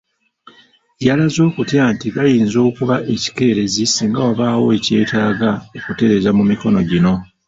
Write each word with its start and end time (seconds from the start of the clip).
Yalaze 1.07 1.39
okutya 1.49 1.83
nti 1.93 2.07
bayinza 2.15 2.57
okuba 2.69 2.95
ekikeerezi 3.13 3.83
singa 3.93 4.19
wabaawo 4.27 4.65
ekyetaaga 4.77 5.51
okutereeza 5.77 6.29
mu 6.37 6.43
mikono 6.51 6.77
gino. 6.89 7.13